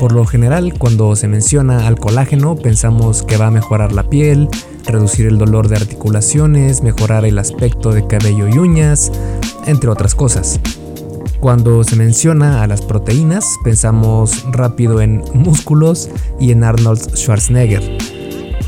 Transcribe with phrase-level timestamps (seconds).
[0.00, 4.48] Por lo general, cuando se menciona al colágeno, pensamos que va a mejorar la piel,
[4.86, 9.12] reducir el dolor de articulaciones, mejorar el aspecto de cabello y uñas,
[9.66, 10.58] entre otras cosas.
[11.38, 16.08] Cuando se menciona a las proteínas, pensamos rápido en músculos
[16.40, 17.98] y en Arnold Schwarzenegger.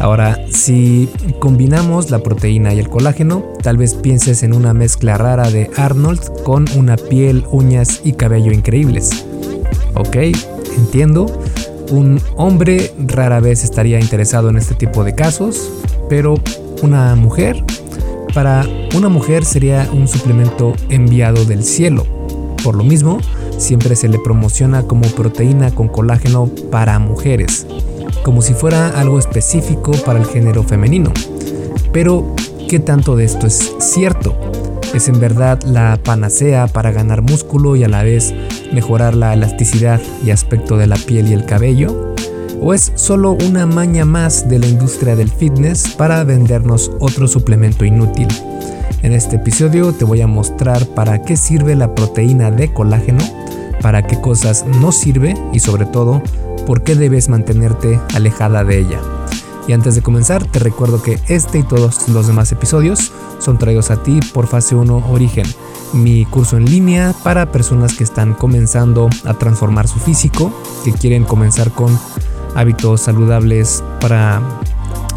[0.01, 1.09] Ahora, si
[1.39, 6.43] combinamos la proteína y el colágeno, tal vez pienses en una mezcla rara de Arnold
[6.43, 9.25] con una piel, uñas y cabello increíbles.
[9.95, 10.17] Ok,
[10.77, 11.27] entiendo.
[11.91, 15.71] Un hombre rara vez estaría interesado en este tipo de casos,
[16.09, 16.35] pero
[16.83, 17.63] una mujer,
[18.35, 22.07] para una mujer sería un suplemento enviado del cielo.
[22.65, 23.19] Por lo mismo,
[23.59, 27.67] siempre se le promociona como proteína con colágeno para mujeres,
[28.23, 31.13] como si fuera algo específico para el género femenino.
[31.93, 32.35] Pero,
[32.69, 34.35] ¿qué tanto de esto es cierto?
[34.95, 38.35] ¿Es en verdad la panacea para ganar músculo y a la vez
[38.75, 42.15] mejorar la elasticidad y aspecto de la piel y el cabello?
[42.61, 47.87] ¿O es solo una maña más de la industria del fitness para vendernos otro suplemento
[47.87, 48.29] inútil?
[49.03, 53.25] En este episodio te voy a mostrar para qué sirve la proteína de colágeno,
[53.81, 56.23] para qué cosas no sirve y sobre todo
[56.67, 59.01] por qué debes mantenerte alejada de ella.
[59.69, 63.91] Y antes de comenzar, te recuerdo que este y todos los demás episodios son traídos
[63.91, 65.47] a ti por Fase 1 Origen,
[65.93, 70.53] mi curso en línea para personas que están comenzando a transformar su físico,
[70.85, 71.97] que quieren comenzar con
[72.55, 74.43] hábitos saludables para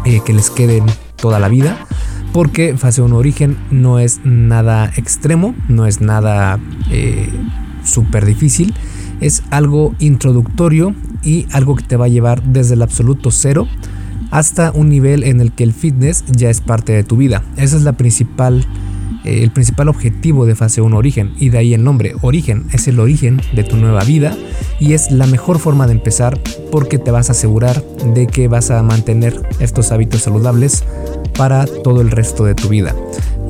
[0.04, 0.84] eh, que les queden
[1.16, 1.86] toda la vida.
[2.32, 7.28] Porque Fase 1 Origen no es nada extremo, no es nada eh,
[7.82, 8.74] súper difícil,
[9.20, 13.66] es algo introductorio y algo que te va a llevar desde el absoluto cero
[14.30, 17.42] hasta un nivel en el que el fitness ya es parte de tu vida.
[17.56, 18.66] Ese es la principal,
[19.24, 22.66] eh, el principal objetivo de fase 1 origen y de ahí el nombre origen.
[22.72, 24.36] Es el origen de tu nueva vida
[24.80, 27.82] y es la mejor forma de empezar porque te vas a asegurar
[28.14, 30.84] de que vas a mantener estos hábitos saludables
[31.36, 32.94] para todo el resto de tu vida.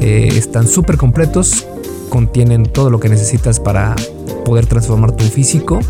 [0.01, 1.67] Eh, están súper completos,
[2.11, 3.97] contienen todo lo que necesitas para
[4.45, 5.81] poder transformar tu físico.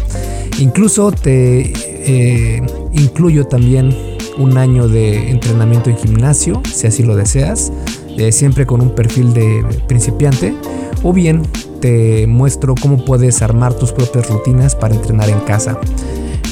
[0.58, 2.62] Incluso te eh,
[2.96, 3.94] incluyo también
[4.38, 7.72] un año de entrenamiento en gimnasio, si así lo deseas,
[8.16, 10.54] eh, siempre con un perfil de principiante,
[11.02, 11.42] o bien
[11.80, 15.78] te muestro cómo puedes armar tus propias rutinas para entrenar en casa.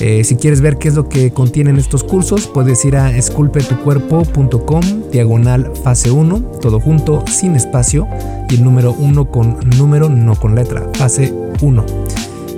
[0.00, 4.82] Eh, si quieres ver qué es lo que contienen estos cursos, puedes ir a esculpetucuerpo.com,
[5.12, 8.08] diagonal fase 1, todo junto, sin espacio,
[8.50, 11.84] y el número 1 con número, no con letra, fase 1.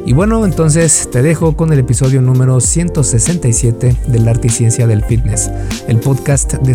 [0.07, 5.05] Y bueno, entonces te dejo con el episodio número 167 del arte y ciencia del
[5.05, 5.51] fitness,
[5.89, 6.73] el podcast de.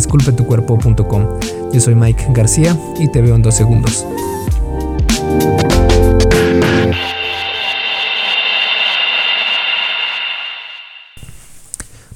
[1.72, 4.06] Yo soy Mike García y te veo en dos segundos.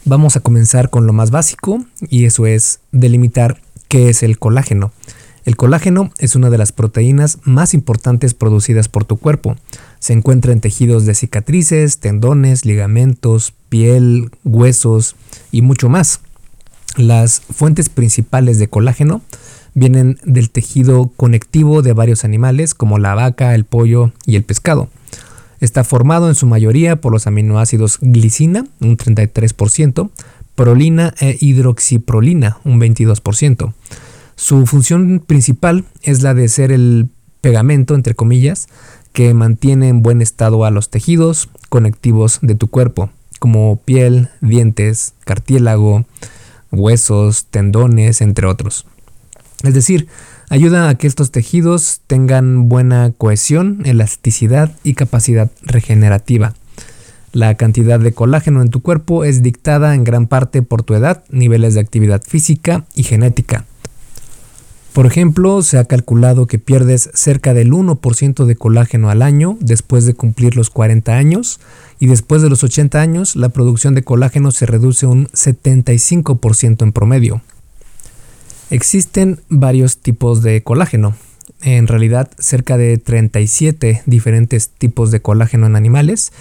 [0.04, 4.92] Vamos a comenzar con lo más básico y eso es delimitar qué es el colágeno.
[5.46, 9.54] El colágeno es una de las proteínas más importantes producidas por tu cuerpo.
[10.00, 15.14] Se encuentra en tejidos de cicatrices, tendones, ligamentos, piel, huesos
[15.52, 16.18] y mucho más.
[16.96, 19.22] Las fuentes principales de colágeno
[19.72, 24.88] vienen del tejido conectivo de varios animales como la vaca, el pollo y el pescado.
[25.60, 30.10] Está formado en su mayoría por los aminoácidos glicina, un 33%,
[30.56, 33.72] prolina e hidroxiprolina, un 22%.
[34.36, 37.08] Su función principal es la de ser el
[37.40, 38.68] pegamento, entre comillas,
[39.14, 43.08] que mantiene en buen estado a los tejidos conectivos de tu cuerpo,
[43.38, 46.04] como piel, dientes, cartílago,
[46.70, 48.84] huesos, tendones, entre otros.
[49.62, 50.06] Es decir,
[50.50, 56.52] ayuda a que estos tejidos tengan buena cohesión, elasticidad y capacidad regenerativa.
[57.32, 61.24] La cantidad de colágeno en tu cuerpo es dictada en gran parte por tu edad,
[61.30, 63.64] niveles de actividad física y genética.
[64.96, 70.06] Por ejemplo, se ha calculado que pierdes cerca del 1% de colágeno al año después
[70.06, 71.60] de cumplir los 40 años
[72.00, 76.92] y después de los 80 años la producción de colágeno se reduce un 75% en
[76.92, 77.42] promedio.
[78.70, 81.14] Existen varios tipos de colágeno,
[81.60, 86.32] en realidad cerca de 37 diferentes tipos de colágeno en animales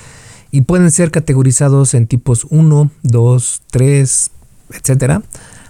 [0.51, 4.31] y pueden ser categorizados en tipos 1, 2, 3,
[4.69, 5.23] etc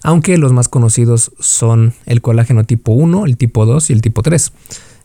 [0.06, 4.22] aunque los más conocidos son el colágeno tipo 1, el tipo 2 y el tipo
[4.22, 4.52] 3.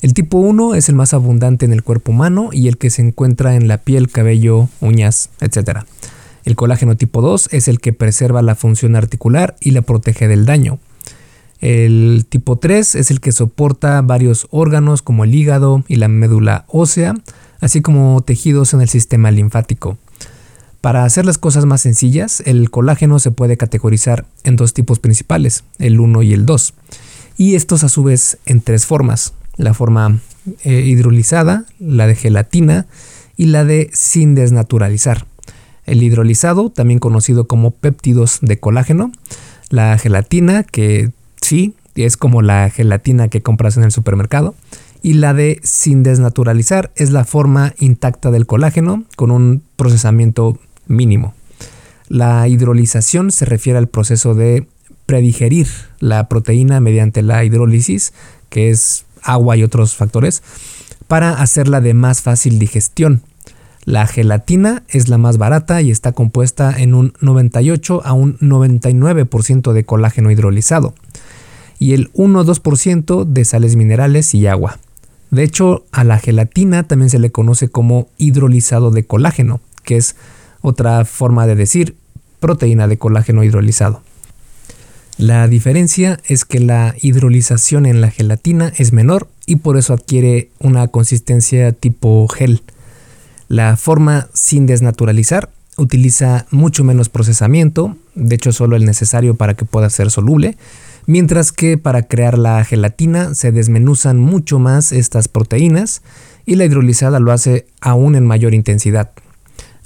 [0.02, 3.00] El tipo 1 es el más abundante en el cuerpo humano y el que se
[3.00, 5.84] encuentra en la piel, cabello, uñas, etc.
[6.44, 10.44] El colágeno tipo 2 es el que preserva la función articular y la protege del
[10.44, 10.78] daño.
[11.60, 16.66] El tipo 3 es el que soporta varios órganos como el hígado y la médula
[16.68, 17.14] ósea,
[17.60, 19.96] así como tejidos en el sistema linfático.
[20.80, 25.64] Para hacer las cosas más sencillas, el colágeno se puede categorizar en dos tipos principales,
[25.78, 26.74] el 1 y el 2,
[27.36, 30.20] y estos a su vez en tres formas, la forma
[30.64, 32.86] eh, hidrolizada, la de gelatina
[33.36, 35.26] y la de sin desnaturalizar.
[35.84, 39.12] El hidrolizado, también conocido como péptidos de colágeno,
[39.68, 41.10] la gelatina, que
[41.42, 44.54] sí, es como la gelatina que compras en el supermercado,
[45.02, 50.58] y la de sin desnaturalizar es la forma intacta del colágeno con un procesamiento
[50.90, 51.34] mínimo.
[52.08, 54.66] La hidrolización se refiere al proceso de
[55.06, 55.68] predigerir
[56.00, 58.12] la proteína mediante la hidrólisis,
[58.48, 60.42] que es agua y otros factores,
[61.08, 63.22] para hacerla de más fácil digestión.
[63.84, 69.72] La gelatina es la más barata y está compuesta en un 98 a un 99%
[69.72, 70.94] de colágeno hidrolizado
[71.78, 74.78] y el 1-2% de sales minerales y agua.
[75.30, 80.14] De hecho, a la gelatina también se le conoce como hidrolizado de colágeno, que es
[80.60, 81.96] otra forma de decir
[82.40, 84.02] proteína de colágeno hidrolizado.
[85.18, 90.48] La diferencia es que la hidrolización en la gelatina es menor y por eso adquiere
[90.58, 92.62] una consistencia tipo gel.
[93.46, 99.66] La forma sin desnaturalizar utiliza mucho menos procesamiento, de hecho solo el necesario para que
[99.66, 100.56] pueda ser soluble,
[101.06, 106.02] mientras que para crear la gelatina se desmenuzan mucho más estas proteínas
[106.46, 109.10] y la hidrolizada lo hace aún en mayor intensidad.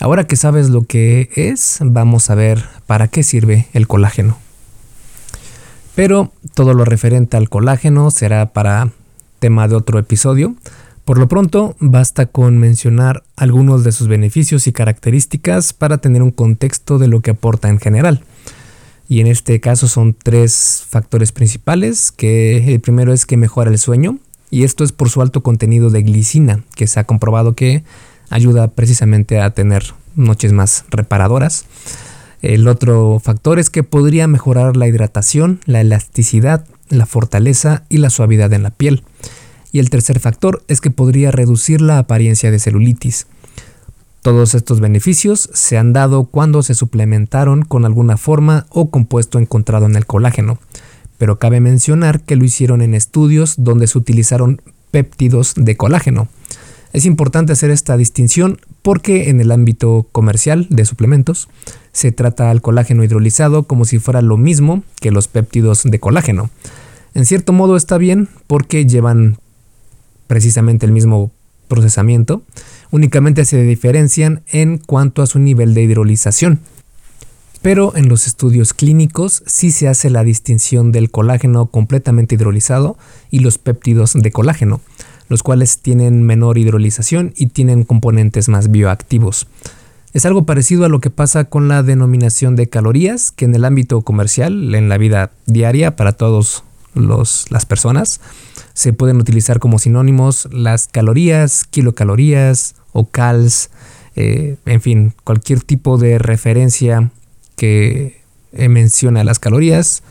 [0.01, 4.39] Ahora que sabes lo que es, vamos a ver para qué sirve el colágeno.
[5.95, 8.91] Pero todo lo referente al colágeno será para
[9.39, 10.55] tema de otro episodio.
[11.05, 16.31] Por lo pronto, basta con mencionar algunos de sus beneficios y características para tener un
[16.31, 18.25] contexto de lo que aporta en general.
[19.09, 23.79] Y en este caso son tres factores principales, que el primero es que mejora el
[23.79, 24.19] sueño,
[24.51, 27.85] y esto es por su alto contenido de glicina, que se ha comprobado que
[28.35, 31.67] ayuda precisamente a tener noches más reparadoras.
[32.43, 38.11] El otro factor es que podría mejorar la hidratación, la elasticidad, la fortaleza y la
[38.11, 39.05] suavidad en la piel.
[39.71, 43.29] Y el tercer factor es que podría reducir la apariencia de celulitis.
[44.21, 49.87] Todos estos beneficios se han dado cuando se suplementaron con alguna forma o compuesto encontrado
[49.87, 50.59] en el colágeno,
[51.19, 54.61] pero cabe mencionar que lo hicieron en estudios donde se utilizaron
[54.91, 56.29] péptidos de colágeno.
[56.95, 61.49] Es importante hacer esta distinción porque en el ámbito comercial de suplementos
[61.91, 66.51] se trata al colágeno hidrolizado como si fuera lo mismo que los péptidos de colágeno.
[67.15, 69.39] En cierto modo está bien porque llevan
[70.29, 71.33] precisamente el mismo
[71.67, 72.43] procesamiento,
[72.93, 76.61] únicamente se diferencian en cuanto a su nivel de hidrolización.
[77.61, 82.97] Pero en los estudios clínicos sí se hace la distinción del colágeno completamente hidrolizado
[83.33, 84.81] y los péptidos de colágeno
[85.29, 89.47] los cuales tienen menor hidrolización y tienen componentes más bioactivos.
[90.13, 93.65] Es algo parecido a lo que pasa con la denominación de calorías, que en el
[93.65, 96.63] ámbito comercial, en la vida diaria para todas
[96.95, 98.21] las personas,
[98.75, 103.71] se pueden utilizar como sinónimos las calorías, kilocalorías o cals,
[104.15, 107.11] eh, en fin, cualquier tipo de referencia
[107.57, 108.21] que
[108.53, 110.05] menciona las calorías,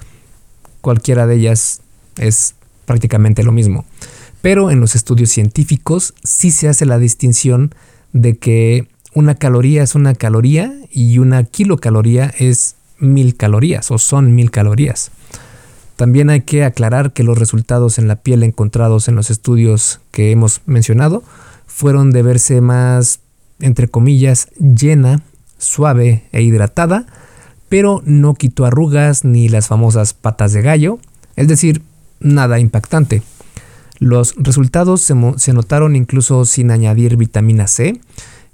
[0.81, 1.79] cualquiera de ellas
[2.17, 2.55] es
[2.85, 3.85] prácticamente lo mismo.
[4.43, 7.73] Pero en los estudios científicos sí se hace la distinción
[8.11, 14.35] de que una caloría es una caloría y una kilocaloría es mil calorías o son
[14.35, 15.11] mil calorías.
[15.95, 20.31] También hay que aclarar que los resultados en la piel encontrados en los estudios que
[20.31, 21.23] hemos mencionado
[21.65, 23.21] fueron de verse más,
[23.61, 25.21] entre comillas, llena,
[25.57, 27.05] suave e hidratada,
[27.69, 30.99] pero no quitó arrugas ni las famosas patas de gallo,
[31.37, 31.81] es decir,
[32.19, 33.21] nada impactante.
[34.03, 38.01] Los resultados se, notaron incluso sin añadir vitamina C,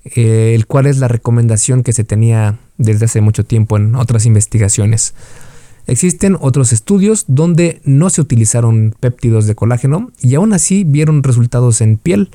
[0.06, 4.28] eh, el cual es la recomendación que se tenía desde hace mucho tiempo en otras
[4.28, 5.16] investigaciones.
[5.88, 11.82] Existen otros estudios donde no se utilizaron péptidos de colágeno y aún así vieron resultados
[11.82, 12.30] en piel.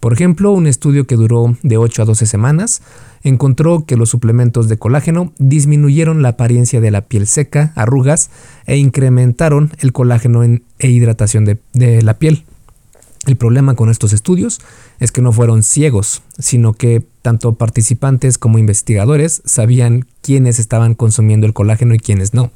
[0.00, 2.80] Por ejemplo, un estudio que duró de 8 a 12 semanas
[3.22, 8.30] encontró que los suplementos de colágeno disminuyeron la apariencia de la piel seca, arrugas
[8.66, 12.44] e incrementaron el colágeno en, e hidratación de, de la piel.
[13.26, 14.60] El problema con estos estudios
[15.00, 21.46] es que no fueron ciegos, sino que tanto participantes como investigadores sabían quiénes estaban consumiendo
[21.46, 22.50] el colágeno y quiénes no.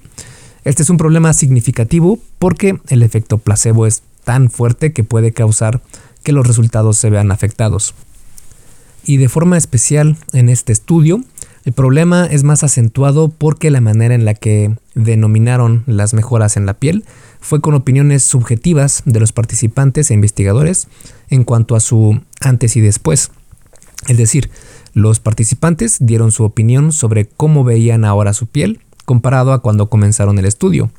[0.65, 5.83] Este es un problema significativo porque el efecto placebo es tan fuerte que puede causar
[6.23, 7.95] que los resultados se vean afectados.
[9.05, 11.23] Y de forma especial en este estudio,
[11.65, 16.67] el problema es más acentuado porque la manera en la que denominaron las mejoras en
[16.67, 17.05] la piel
[17.41, 20.89] fue con opiniones subjetivas de los participantes e investigadores
[21.29, 23.31] en cuanto a su antes y después.
[24.09, 24.51] Es decir,
[24.95, 30.39] Los participantes dieron su opinión sobre cómo veían ahora su piel comparado a cuando comenzaron
[30.39, 30.91] el estudio.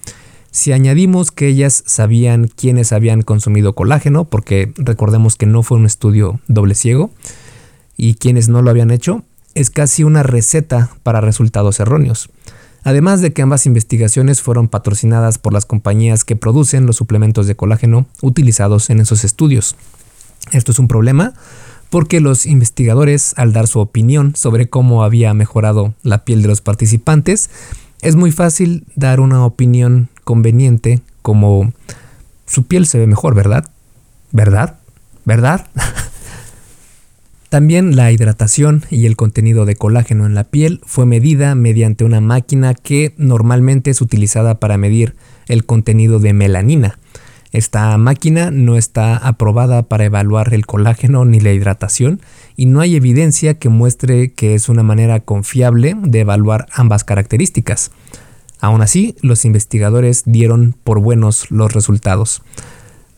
[0.50, 5.86] Si añadimos que ellas sabían quiénes habían consumido colágeno, porque recordemos que no fue un
[5.86, 7.12] estudio doble ciego,
[7.98, 9.24] y quienes no lo habían hecho,
[9.56, 12.30] es casi una receta para resultados erróneos.
[12.84, 17.56] Además de que ambas investigaciones fueron patrocinadas por las compañías que producen los suplementos de
[17.56, 19.76] colágeno utilizados en esos estudios.
[20.52, 21.34] Esto es un problema
[21.90, 26.60] porque los investigadores, al dar su opinión sobre cómo había mejorado la piel de los
[26.60, 27.50] participantes,
[28.02, 31.72] es muy fácil dar una opinión conveniente como
[32.48, 33.70] su piel se ve mejor, ¿verdad?
[34.32, 34.80] ¿Verdad?
[35.24, 35.68] ¿Verdad?
[37.54, 42.20] También la hidratación y el contenido de colágeno en la piel fue medida mediante una
[42.20, 45.14] máquina que normalmente es utilizada para medir
[45.48, 46.98] el contenido de melanina,
[47.52, 52.22] esta máquina no está aprobada para evaluar el colágeno ni la hidratación
[52.56, 57.92] y no hay evidencia que muestre que es una manera confiable de evaluar ambas características.
[58.62, 62.42] Aún así, los investigadores dieron por buenos los resultados.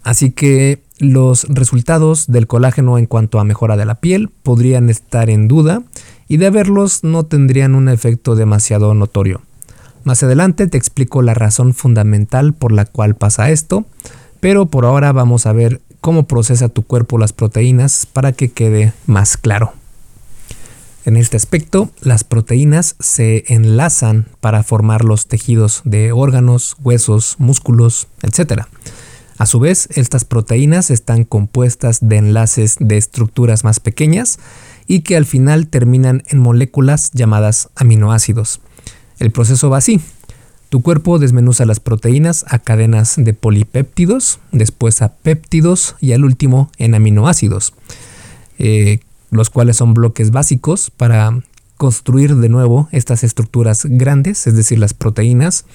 [0.04, 5.30] Así que los resultados del colágeno en cuanto a mejora de la piel podrían estar
[5.30, 5.84] en duda
[6.28, 9.42] y de verlos no tendrían un efecto demasiado notorio.
[10.04, 13.86] Más adelante te explico la razón fundamental por la cual pasa esto,
[14.40, 18.94] pero por ahora vamos a ver cómo procesa tu cuerpo las proteínas para que quede
[19.08, 19.74] más claro.
[21.06, 28.08] En este aspecto, las proteínas se enlazan para formar los tejidos de órganos, huesos, músculos,
[28.24, 28.64] etc.
[29.38, 34.40] A su vez, estas proteínas están compuestas de enlaces de estructuras más pequeñas
[34.88, 38.62] y que al final terminan en moléculas llamadas aminoácidos.
[39.20, 40.00] El proceso va así.
[40.70, 46.72] Tu cuerpo desmenuza las proteínas a cadenas de polipéptidos, después a péptidos y al último
[46.78, 47.74] en aminoácidos,
[48.58, 49.00] eh,
[49.32, 51.44] los cuales son bloques básicos para
[51.78, 55.66] construir de nuevo estas estructuras grandes, es decir, las proteínas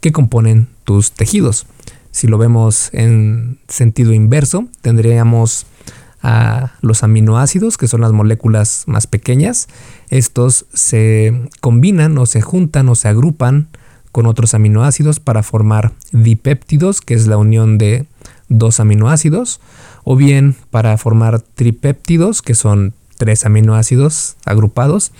[0.00, 1.66] que componen tus tejidos.
[2.10, 5.66] Si lo vemos en sentido inverso, tendríamos
[6.22, 9.68] a los aminoácidos, que son las moléculas más pequeñas.
[10.10, 13.68] Estos se combinan o se juntan o se agrupan
[14.12, 18.06] con otros aminoácidos para formar dipéptidos, que es la unión de
[18.48, 19.60] dos aminoácidos,
[20.04, 25.12] o bien para formar tripéptidos, que son tres aminoácidos agrupados,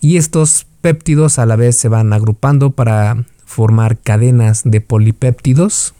[0.00, 5.94] y estos péptidos a la vez se van agrupando para formar cadenas de polipéptidos,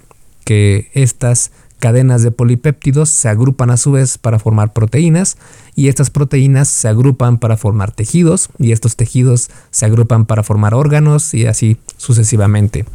[0.44, 5.36] que estas cadenas de polipéptidos se agrupan a su vez para formar proteínas
[5.74, 10.74] y estas proteínas se agrupan para formar tejidos y estos tejidos se agrupan para formar
[10.74, 12.86] órganos y así sucesivamente.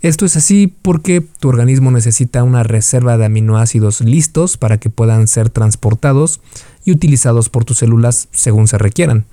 [0.00, 5.26] Esto es así porque tu organismo necesita una reserva de aminoácidos listos para que puedan
[5.26, 6.40] ser transportados
[6.84, 9.24] y utilizados por tus células según se requieran.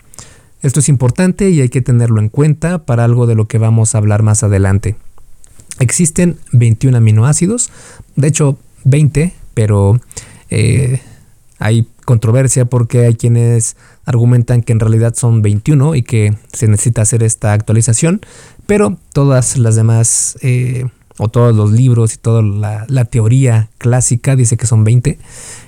[0.62, 3.94] Esto es importante y hay que tenerlo en cuenta para algo de lo que vamos
[3.94, 4.96] a hablar más adelante.
[5.84, 7.70] Existen 21 aminoácidos,
[8.16, 10.00] de hecho 20, pero
[10.50, 11.02] eh,
[11.60, 13.76] hay controversia porque hay quienes
[14.06, 18.22] argumentan que en realidad son 21 y que se necesita hacer esta actualización,
[18.66, 20.86] pero todas las demás eh,
[21.18, 25.20] o todos los libros y toda la, la, teoría clásica dice que son 20,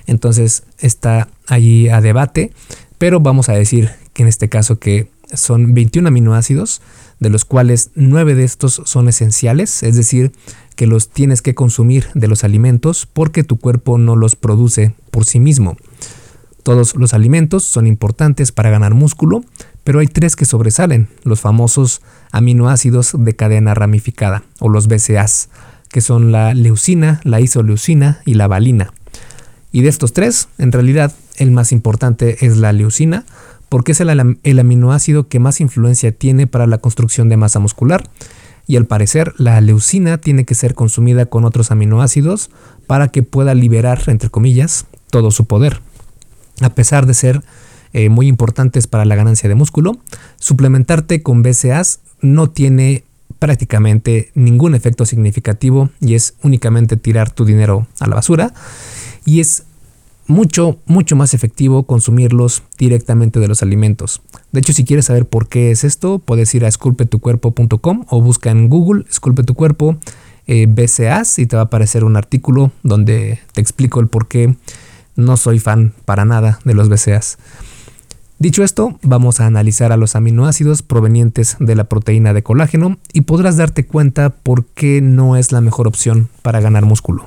[0.06, 2.52] entonces está allí a debate,
[2.96, 6.82] pero vamos a decir que en este caso que son 21 aminoácidos
[7.18, 10.32] de los cuales nueve de estos son esenciales, es decir,
[10.74, 15.24] que los tienes que consumir de los alimentos porque tu cuerpo no los produce por
[15.24, 15.76] sí mismo.
[16.62, 19.44] Todos los alimentos son importantes para ganar músculo,
[19.84, 22.02] pero hay tres que sobresalen, los famosos
[22.32, 25.48] aminoácidos de cadena ramificada o los BCAAs,
[25.88, 28.92] que son la leucina, la isoleucina y la valina.
[29.70, 33.24] Y de estos tres, en realidad, el más importante es la leucina,
[33.68, 38.08] porque es el, aminoácido que más influencia tiene para la construcción de masa muscular.
[38.68, 42.50] Y al parecer la leucina tiene que ser consumida con otros aminoácidos
[42.86, 45.80] para que pueda liberar, entre comillas, todo su poder.
[46.60, 47.42] A pesar de ser
[47.92, 49.98] eh, muy importantes para la ganancia de músculo,
[50.36, 53.04] suplementarte con BCAAs no tiene
[53.38, 58.52] prácticamente ningún efecto significativo y es únicamente tirar tu dinero a la basura.
[59.24, 59.64] Y es
[60.26, 64.22] mucho, mucho más efectivo consumirlos directamente de los alimentos.
[64.52, 68.50] De hecho, si quieres saber por qué es esto, puedes ir a esculpetucuerpo.com o busca
[68.50, 69.96] en Google Esculpe tu cuerpo
[70.46, 74.54] eh, BCAs y te va a aparecer un artículo donde te explico el por qué
[75.16, 77.38] no soy fan para nada de los BCAs.
[78.38, 83.22] Dicho esto, vamos a analizar a los aminoácidos provenientes de la proteína de colágeno y
[83.22, 87.26] podrás darte cuenta por qué no es la mejor opción para ganar músculo.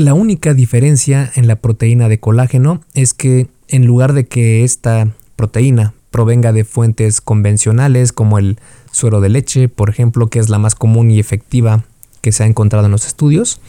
[0.00, 5.08] la única diferencia en la proteína de colágeno es que en lugar de que esta
[5.36, 8.58] proteína provenga de fuentes convencionales como el
[8.92, 11.84] suero de leche, por ejemplo, que es la más común y efectiva
[12.22, 13.60] que se ha encontrado en los estudios,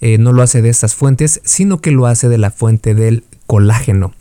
[0.00, 3.22] eh, no lo hace de estas fuentes, sino que lo hace de la fuente del
[3.46, 4.14] colágeno.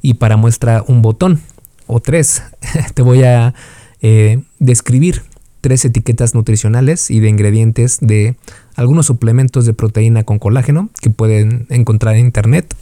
[0.00, 1.40] Y para muestra un botón
[1.88, 2.44] o tres,
[2.94, 3.52] te voy a
[4.00, 5.22] eh, describir
[5.68, 8.36] tres etiquetas nutricionales y de ingredientes de
[8.74, 12.74] algunos suplementos de proteína con colágeno que pueden encontrar en internet.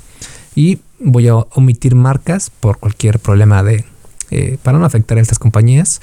[0.55, 3.85] Y voy a omitir marcas por cualquier problema de
[4.31, 6.01] eh, para no afectar a estas compañías.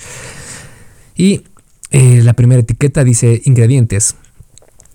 [1.15, 1.43] Y
[1.91, 4.17] eh, la primera etiqueta dice ingredientes.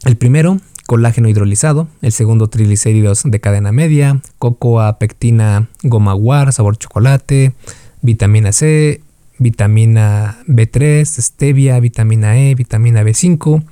[0.04, 1.88] El primero, colágeno hidrolizado.
[2.02, 4.20] El segundo, triglicéridos de cadena media.
[4.38, 7.54] Cocoa, pectina, goma guar, sabor chocolate.
[8.02, 9.00] Vitamina C,
[9.38, 13.62] vitamina B3, stevia, vitamina E, vitamina B5,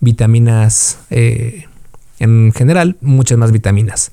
[0.00, 1.66] vitaminas eh,
[2.18, 4.12] en general, muchas más vitaminas.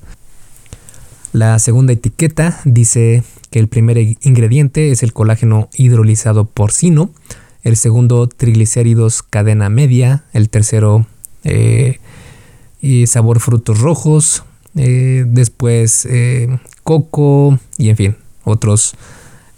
[1.32, 7.10] La segunda etiqueta dice que el primer ingrediente es el colágeno hidrolizado porcino,
[7.62, 11.06] el segundo triglicéridos cadena media, el tercero
[11.44, 12.00] eh,
[12.80, 16.08] y sabor frutos rojos, eh, después
[16.82, 18.94] coco y en fin, otros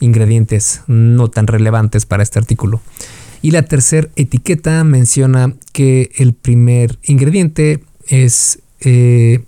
[0.00, 2.80] ingredientes no tan relevantes para este artículo.
[3.42, 9.44] Y la tercera etiqueta menciona que el primer ingrediente es eh,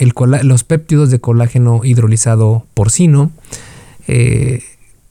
[0.00, 3.30] los péptidos de colágeno hidrolizado porcino,
[4.08, 4.62] eh,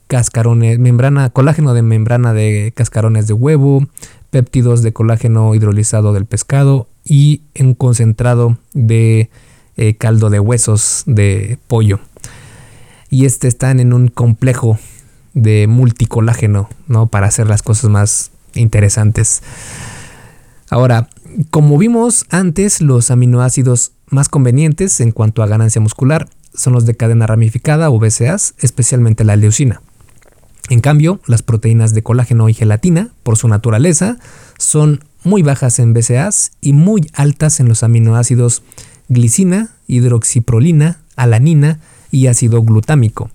[0.08, 3.86] cascarones, membrana, colágeno de membrana de cascarones de huevo,
[4.30, 9.30] péptidos de colágeno hidrolizado del pescado y un concentrado de
[9.76, 12.00] eh, caldo de huesos de pollo
[13.12, 14.78] y este están en un complejo
[15.34, 17.08] de multicolágeno, ¿no?
[17.08, 19.42] Para hacer las cosas más interesantes.
[20.70, 21.10] Ahora,
[21.50, 26.94] como vimos antes, los aminoácidos más convenientes en cuanto a ganancia muscular son los de
[26.94, 29.82] cadena ramificada o BCAAs, especialmente la leucina.
[30.70, 34.16] En cambio, las proteínas de colágeno y gelatina, por su naturaleza,
[34.56, 38.62] son muy bajas en BCAAs y muy altas en los aminoácidos
[39.10, 41.78] glicina, hidroxiprolina, alanina,
[42.12, 43.30] y ácido glutámico.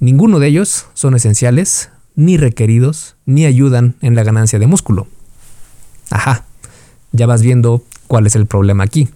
[0.00, 5.06] Ninguno de ellos son esenciales, ni requeridos, ni ayudan en la ganancia de músculo.
[6.10, 6.44] Ajá,
[7.12, 9.08] ya vas viendo cuál es el problema aquí.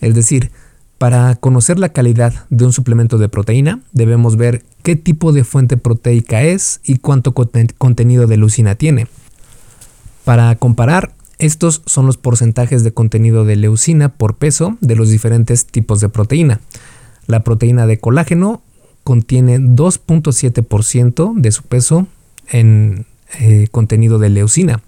[0.00, 0.52] Es decir,
[0.98, 5.76] para conocer la calidad de un suplemento de proteína, debemos ver qué tipo de fuente
[5.76, 9.06] proteica es y cuánto contenido de leucina tiene.
[10.24, 15.66] Para comparar, estos son los porcentajes de contenido de leucina por peso de los diferentes
[15.66, 16.60] tipos de proteína.
[17.30, 18.60] La proteína de colágeno
[19.04, 22.08] contiene 2.7% de su peso
[22.48, 23.06] en
[23.38, 24.82] eh, contenido de leucina,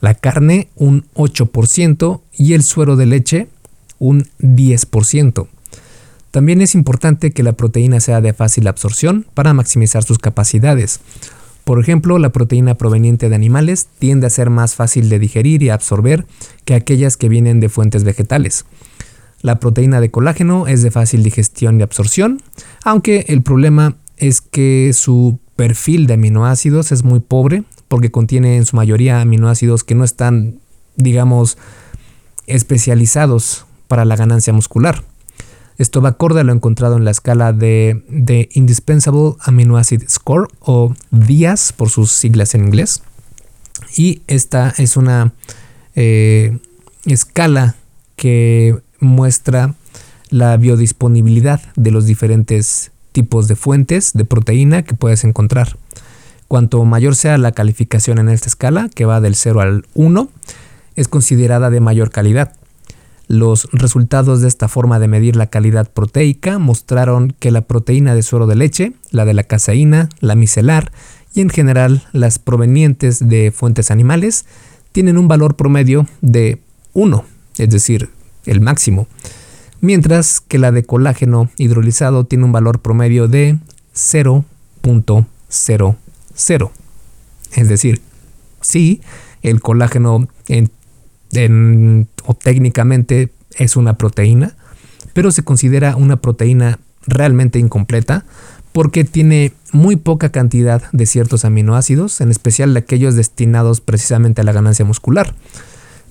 [0.00, 3.48] la carne un 8% y el suero de leche
[3.98, 5.46] un 10%.
[6.30, 11.00] También es importante que la proteína sea de fácil absorción para maximizar sus capacidades.
[11.64, 15.70] Por ejemplo, la proteína proveniente de animales tiende a ser más fácil de digerir y
[15.70, 16.26] absorber
[16.66, 18.66] que aquellas que vienen de fuentes vegetales.
[19.40, 22.42] La proteína de colágeno es de fácil digestión y absorción,
[22.84, 28.66] aunque el problema es que su perfil de aminoácidos es muy pobre porque contiene en
[28.66, 30.60] su mayoría aminoácidos que no están,
[30.96, 31.56] digamos,
[32.46, 35.02] especializados para la ganancia muscular.
[35.78, 40.92] Esto va acorde a lo encontrado en la escala de, Indispensable Amino Acid Score o
[41.12, 43.02] DIAS por sus siglas en inglés.
[43.96, 45.32] Y esta es una
[45.94, 46.58] eh,
[47.06, 47.76] escala
[48.16, 49.74] que muestra
[50.30, 55.76] la biodisponibilidad de los diferentes tipos de fuentes de proteína que puedes encontrar.
[56.46, 60.28] Cuanto mayor sea la calificación en esta escala, que va del 0 al 1,
[60.96, 62.54] es considerada de mayor calidad.
[63.28, 68.22] Los resultados de esta forma de medir la calidad proteica mostraron que la proteína de
[68.22, 70.92] suero de leche, la de la caseína, la micelar
[71.34, 74.46] y en general las provenientes de fuentes animales
[74.92, 76.62] tienen un valor promedio de
[76.94, 77.24] 1,
[77.58, 78.08] es decir,
[78.48, 79.06] el máximo,
[79.80, 83.58] mientras que la de colágeno hidrolizado tiene un valor promedio de
[83.94, 86.70] 0.00.
[87.52, 88.02] Es decir,
[88.60, 89.00] sí,
[89.42, 90.70] el colágeno en
[92.24, 94.56] o técnicamente es una proteína,
[95.12, 98.24] pero se considera una proteína realmente incompleta
[98.72, 104.52] porque tiene muy poca cantidad de ciertos aminoácidos, en especial aquellos destinados precisamente a la
[104.52, 105.34] ganancia muscular.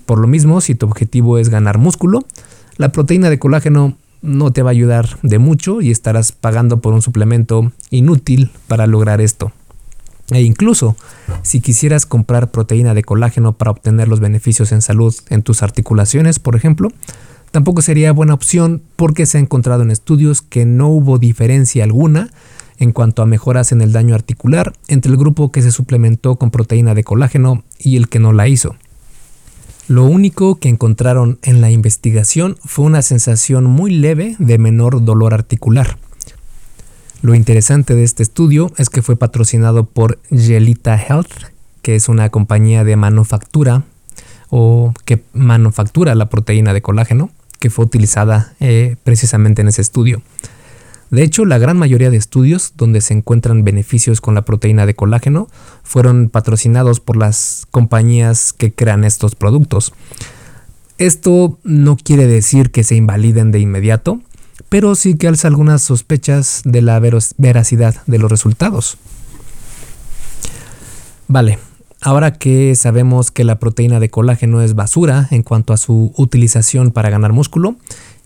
[0.08, 2.24] Por lo mismo, si tu objetivo es ganar músculo,
[2.78, 6.93] la proteína de colágeno no te va a ayudar de mucho y estarás pagando por
[6.93, 9.52] un suplemento inútil para lograr esto.
[10.32, 10.96] E incluso,
[11.41, 16.39] si quisieras comprar proteína de colágeno para obtener los beneficios en salud en tus articulaciones,
[16.39, 16.88] por ejemplo,
[17.52, 22.30] tampoco sería buena opción porque se ha encontrado en estudios que no hubo diferencia alguna
[22.78, 26.50] en cuanto a mejoras en el daño articular entre el grupo que se suplementó con
[26.50, 28.78] proteína de colágeno y el que no la hizo.
[29.88, 35.34] Lo único que encontraron en la investigación fue una sensación muy leve de menor dolor
[35.34, 35.97] articular.
[37.21, 41.32] Lo interesante de este estudio es que fue patrocinado por Gelita Health,
[41.82, 43.84] que es una compañía de manufactura
[44.50, 50.21] o que manufactura la proteína de colágeno que fue utilizada eh, precisamente en ese estudio.
[51.10, 54.96] De hecho, la gran mayoría de estudios donde se encuentran beneficios con la proteína de
[54.96, 55.48] colágeno
[55.84, 59.93] fueron patrocinados por las compañías que crean estos productos.
[60.98, 64.20] Esto no quiere decir que se invaliden de inmediato,
[64.67, 68.98] pero sí que alza algunas sospechas de la veracidad de los resultados.
[71.30, 71.60] Vale,
[72.02, 76.91] ahora que sabemos que la proteína de colágeno es basura en cuanto a su utilización
[76.91, 77.76] para ganar músculo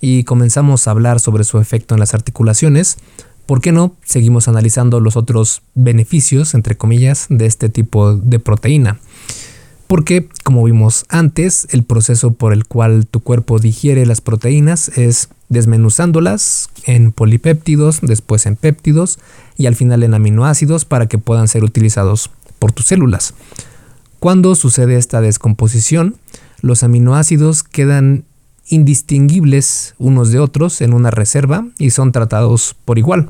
[0.02, 2.98] y comenzamos a hablar sobre su efecto en las articulaciones,
[3.46, 9.00] ¿por qué no seguimos analizando los otros beneficios, entre comillas, de este tipo de proteína?
[9.86, 15.30] Porque, como vimos antes, el proceso por el cual tu cuerpo digiere las proteínas es
[15.50, 19.20] desmenuzándolas en polipéptidos, después en péptidos
[19.58, 23.34] y al final en aminoácidos para que puedan ser utilizados por tus células.
[24.20, 26.16] Cuando sucede esta descomposición,
[26.62, 28.24] los aminoácidos quedan
[28.72, 33.30] indistinguibles unos de otros en una reserva y son tratados por igual.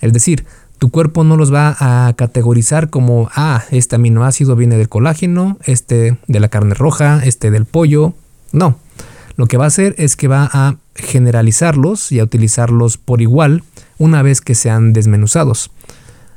[0.00, 0.44] Es decir,
[0.78, 6.18] tu cuerpo no los va a categorizar como, ah, este aminoácido viene del colágeno, este
[6.26, 8.14] de la carne roja, este del pollo.
[8.52, 8.78] No,
[9.36, 13.64] lo que va a hacer es que va a generalizarlos y a utilizarlos por igual
[13.98, 15.70] una vez que sean desmenuzados.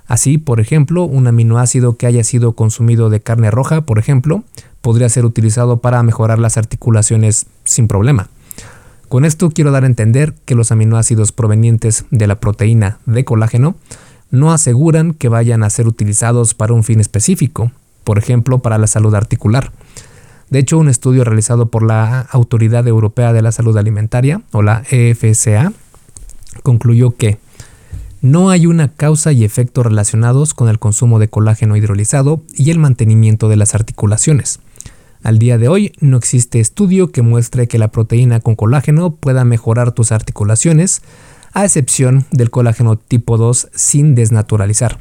[0.08, 4.44] Así, por ejemplo, un aminoácido que haya sido consumido de carne roja, por ejemplo,
[4.82, 8.30] podría ser utilizado para mejorar las articulaciones sin problema.
[9.10, 13.76] Con esto quiero dar a entender que los aminoácidos provenientes de la proteína de colágeno
[14.30, 17.72] no aseguran que vayan a ser utilizados para un fin específico,
[18.04, 19.72] por ejemplo, para la salud articular.
[20.50, 24.84] De hecho, un estudio realizado por la Autoridad Europea de la Salud Alimentaria, o la
[24.90, 25.74] EFSA,
[26.64, 27.38] concluyó que
[28.22, 32.80] no hay una causa y efecto relacionados con el consumo de colágeno hidrolizado y el
[32.80, 34.60] mantenimiento de las articulaciones.
[35.24, 39.46] Al día de hoy no existe estudio que muestre que la proteína con colágeno pueda
[39.46, 41.04] mejorar tus articulaciones,
[41.54, 45.00] a excepción del colágeno tipo 2 sin desnaturalizar.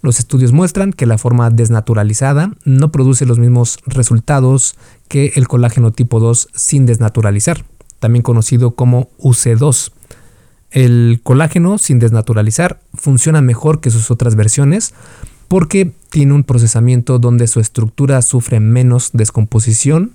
[0.00, 4.74] Los estudios muestran que la forma desnaturalizada no produce los mismos resultados
[5.08, 7.64] que el colágeno tipo 2 sin desnaturalizar,
[7.98, 9.92] también conocido como UC2.
[10.70, 14.94] El colágeno sin desnaturalizar funciona mejor que sus otras versiones
[15.46, 20.10] porque tiene un procesamiento donde su estructura sufre menos descomposición,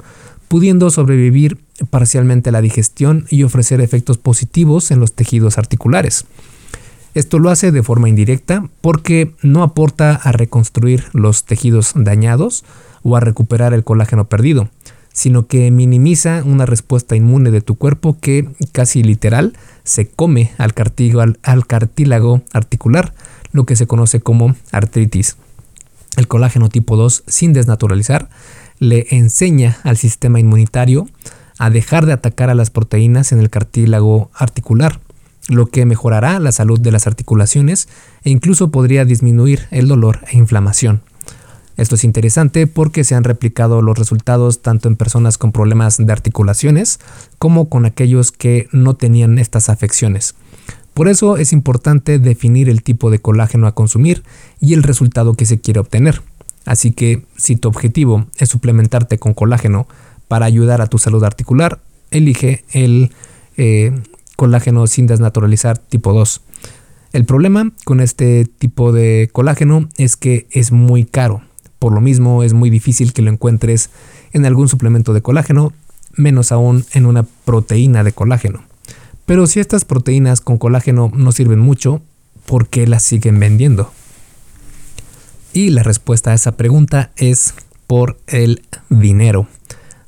[0.47, 1.57] pudiendo sobrevivir
[1.89, 6.25] parcialmente a la digestión y ofrecer efectos positivos en los tejidos articulares.
[7.15, 12.63] Esto lo hace de forma indirecta porque no aporta a reconstruir los tejidos dañados
[13.01, 14.69] o a recuperar el colágeno perdido,
[15.13, 20.75] sino que minimiza una respuesta inmune de tu cuerpo que casi literal se come al,
[21.41, 23.15] al cartílago articular,
[23.51, 25.37] lo que se conoce como artritis.
[26.17, 28.27] El colágeno tipo 2, sin desnaturalizar,
[28.79, 31.07] le enseña al sistema inmunitario
[31.59, 34.99] a dejar de atacar a las proteínas en el cartílago articular,
[35.47, 37.87] lo que mejorará la salud de las articulaciones
[38.23, 41.01] e incluso podría disminuir el dolor e inflamación.
[41.77, 46.11] Esto es interesante porque se han replicado los resultados tanto en personas con problemas de
[46.11, 46.99] articulaciones
[47.37, 50.33] como con aquellos que no tenían estas afecciones.
[50.97, 54.23] Por eso es importante definir el tipo de colágeno a consumir
[54.59, 56.23] y el resultado que se quiere obtener.
[56.65, 59.87] Así que si tu objetivo es suplementarte con colágeno
[60.27, 61.79] para ayudar a tu salud articular,
[62.09, 63.11] elige el
[63.57, 63.91] eh,
[64.37, 66.41] colágeno sin desnaturalizar tipo 2.
[67.13, 71.43] El problema con este tipo de colágeno es que es muy caro.
[71.77, 73.91] Por lo mismo es muy difícil que lo encuentres
[74.33, 75.73] en algún suplemento de colágeno,
[76.15, 78.66] menos aún en una proteína de colágeno.
[79.27, 82.01] Pero si estas proteínas con colágeno no sirven mucho,
[82.45, 83.91] ¿por qué las siguen vendiendo?
[85.51, 87.53] Y la respuesta a esa pregunta es
[87.87, 89.47] por el dinero.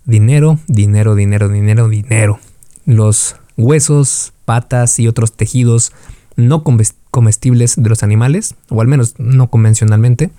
[0.06, 2.40] Dinero, dinero, dinero, dinero, dinero.
[2.86, 5.92] Los huesos, patas y otros tejidos
[6.38, 6.64] no
[7.12, 10.30] comestibles de los animales, o al menos no convencionalmente,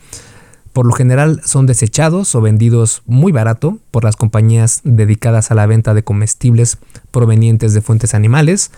[0.72, 5.66] por lo general son desechados o vendidos muy barato por las compañías dedicadas a la
[5.66, 6.78] venta de comestibles
[7.10, 8.70] provenientes de fuentes animales,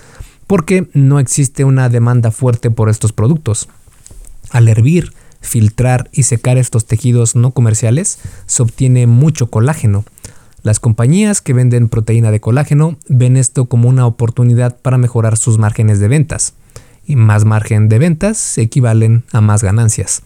[0.47, 3.69] porque no existe una demanda fuerte por estos productos.
[4.51, 10.05] Al hervir, filtrar y secar estos tejidos no comerciales, se obtiene mucho colágeno.
[10.63, 15.59] Las compañías que venden proteína de colágeno ven esto como una oportunidad para mejorar sus
[15.59, 16.55] márgenes de ventas.
[17.05, 20.23] Y más margen de ventas equivalen a más ganancias.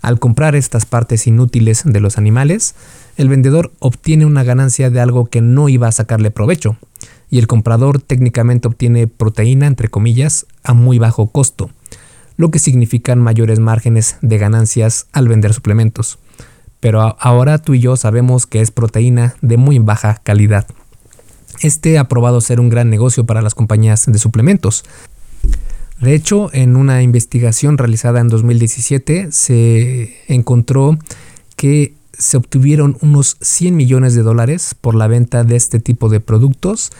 [0.00, 2.74] Al comprar estas partes inútiles de los animales,
[3.16, 6.76] el vendedor obtiene una ganancia de algo que no iba a sacarle provecho,
[7.30, 11.70] y el comprador técnicamente obtiene proteína, entre comillas, a muy bajo costo
[12.38, 16.18] lo que significan mayores márgenes de ganancias al vender suplementos.
[16.80, 20.66] Pero ahora tú y yo sabemos que es proteína de muy baja calidad.
[21.60, 24.84] Este ha probado ser un gran negocio para las compañías de suplementos.
[26.00, 30.96] De hecho, en una investigación realizada en 2017 se encontró
[31.56, 36.20] que se obtuvieron unos 100 millones de dólares por la venta de este tipo de
[36.20, 36.90] productos.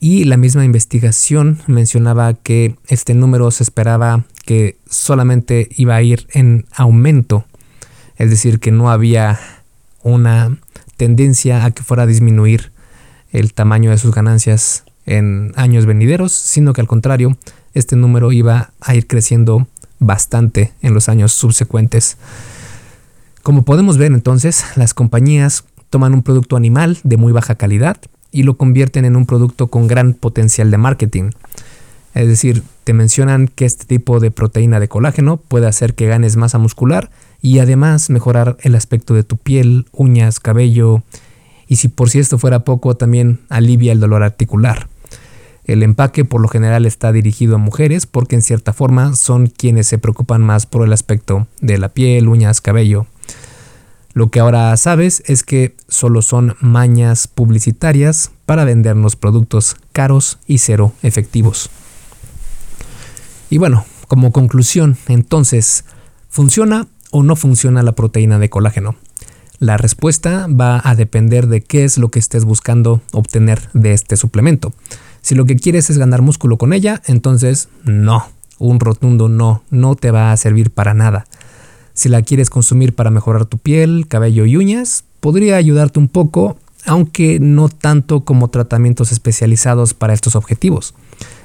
[0.00, 6.26] Y la misma investigación mencionaba que este número se esperaba que solamente iba a ir
[6.32, 7.44] en aumento,
[8.16, 9.38] es decir, que no había
[10.02, 10.56] una
[10.96, 12.70] tendencia a que fuera a disminuir
[13.32, 17.36] el tamaño de sus ganancias en años venideros, sino que al contrario,
[17.74, 19.66] este número iba a ir creciendo
[19.98, 22.16] bastante en los años subsecuentes.
[23.42, 27.98] Como podemos ver entonces, las compañías toman un producto animal de muy baja calidad
[28.30, 31.30] y lo convierten en un producto con gran potencial de marketing.
[32.14, 36.36] Es decir, te mencionan que este tipo de proteína de colágeno puede hacer que ganes
[36.36, 41.02] masa muscular y además mejorar el aspecto de tu piel, uñas, cabello
[41.68, 44.88] y si por si esto fuera poco también alivia el dolor articular.
[45.68, 49.86] El empaque por lo general está dirigido a mujeres porque en cierta forma son quienes
[49.86, 53.06] se preocupan más por el aspecto de la piel, uñas, cabello.
[54.14, 60.56] Lo que ahora sabes es que solo son mañas publicitarias para vendernos productos caros y
[60.56, 61.68] cero efectivos.
[63.50, 65.84] Y bueno, como conclusión, entonces,
[66.30, 68.96] ¿funciona o no funciona la proteína de colágeno?
[69.58, 74.16] La respuesta va a depender de qué es lo que estés buscando obtener de este
[74.16, 74.72] suplemento.
[75.22, 78.26] Si lo que quieres es ganar músculo con ella, entonces no,
[78.58, 81.26] un rotundo no, no te va a servir para nada.
[81.92, 86.56] Si la quieres consumir para mejorar tu piel, cabello y uñas, podría ayudarte un poco,
[86.86, 90.94] aunque no tanto como tratamientos especializados para estos objetivos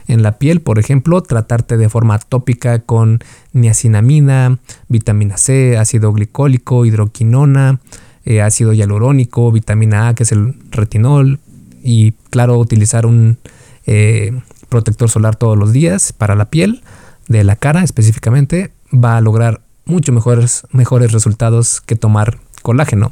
[0.07, 3.19] en la piel, por ejemplo, tratarte de forma tópica con
[3.53, 7.79] niacinamida, vitamina C, ácido glicólico, hidroquinona,
[8.25, 11.39] eh, ácido hialurónico, vitamina A, que es el retinol,
[11.83, 13.37] y claro, utilizar un
[13.85, 16.83] eh, protector solar todos los días para la piel
[17.27, 23.11] de la cara específicamente, va a lograr mucho mejores, mejores resultados que tomar colágeno.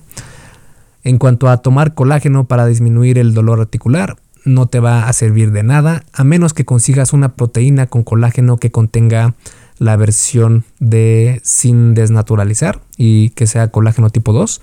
[1.04, 5.52] En cuanto a tomar colágeno para disminuir el dolor articular, no te va a servir
[5.52, 9.36] de nada a menos que consigas una proteína con colágeno que contenga
[9.78, 14.62] la versión de sin desnaturalizar y que sea colágeno tipo 2,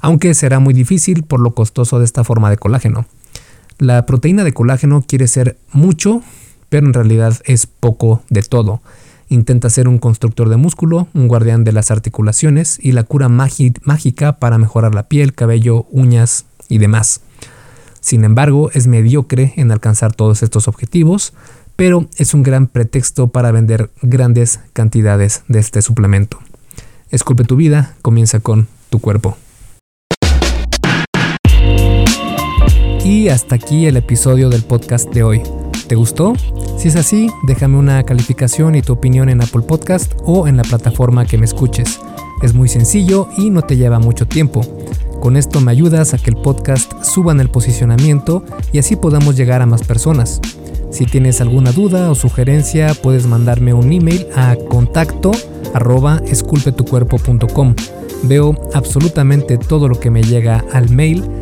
[0.00, 3.06] aunque será muy difícil por lo costoso de esta forma de colágeno.
[3.78, 6.22] La proteína de colágeno quiere ser mucho,
[6.68, 8.80] pero en realidad es poco de todo.
[9.28, 14.38] Intenta ser un constructor de músculo, un guardián de las articulaciones y la cura mágica
[14.38, 17.22] para mejorar la piel, cabello, uñas y demás.
[18.00, 21.32] Sin embargo, es mediocre en alcanzar todos estos objetivos,
[21.76, 26.38] pero es un gran pretexto para vender grandes cantidades de este suplemento.
[27.10, 29.36] Esculpe tu vida, comienza con tu cuerpo.
[33.04, 35.42] Y hasta aquí el episodio del podcast de hoy.
[35.88, 36.34] ¿Te gustó?
[36.78, 40.62] Si es así, déjame una calificación y tu opinión en Apple Podcast o en la
[40.62, 41.98] plataforma que me escuches.
[42.42, 44.60] Es muy sencillo y no te lleva mucho tiempo.
[45.20, 49.36] Con esto me ayudas a que el podcast suba en el posicionamiento y así podamos
[49.36, 50.40] llegar a más personas.
[50.92, 55.32] Si tienes alguna duda o sugerencia, puedes mandarme un email a contacto.
[58.22, 61.41] Veo absolutamente todo lo que me llega al mail